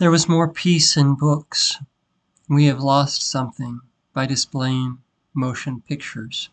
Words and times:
There 0.00 0.10
was 0.10 0.30
more 0.30 0.48
peace 0.48 0.96
in 0.96 1.14
books. 1.14 1.76
We 2.48 2.64
have 2.68 2.80
lost 2.80 3.20
something 3.20 3.80
by 4.14 4.24
displaying 4.24 4.96
motion 5.34 5.82
pictures. 5.82 6.48